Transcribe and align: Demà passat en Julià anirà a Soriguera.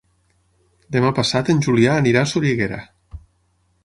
Demà 0.95 1.11
passat 1.19 1.51
en 1.53 1.61
Julià 1.65 1.93
anirà 2.05 2.23
a 2.27 2.31
Soriguera. 2.31 2.81